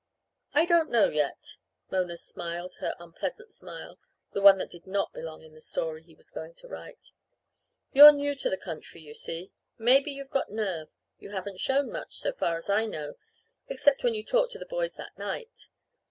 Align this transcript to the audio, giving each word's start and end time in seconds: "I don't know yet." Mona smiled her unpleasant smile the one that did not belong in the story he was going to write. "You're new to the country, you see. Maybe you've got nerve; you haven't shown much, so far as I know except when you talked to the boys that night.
"I 0.55 0.65
don't 0.65 0.89
know 0.89 1.09
yet." 1.09 1.57
Mona 1.91 2.17
smiled 2.17 2.77
her 2.79 2.95
unpleasant 2.97 3.53
smile 3.53 3.99
the 4.31 4.41
one 4.41 4.57
that 4.57 4.71
did 4.71 4.87
not 4.87 5.13
belong 5.13 5.43
in 5.43 5.53
the 5.53 5.61
story 5.61 6.01
he 6.01 6.15
was 6.15 6.31
going 6.31 6.55
to 6.55 6.67
write. 6.67 7.11
"You're 7.93 8.11
new 8.11 8.33
to 8.37 8.49
the 8.49 8.57
country, 8.57 8.99
you 9.01 9.13
see. 9.13 9.51
Maybe 9.77 10.09
you've 10.11 10.31
got 10.31 10.49
nerve; 10.49 10.89
you 11.19 11.29
haven't 11.29 11.59
shown 11.59 11.91
much, 11.91 12.15
so 12.15 12.31
far 12.31 12.55
as 12.57 12.67
I 12.67 12.87
know 12.87 13.13
except 13.67 14.03
when 14.03 14.15
you 14.15 14.23
talked 14.25 14.53
to 14.53 14.57
the 14.57 14.65
boys 14.65 14.93
that 14.93 15.15
night. 15.19 15.67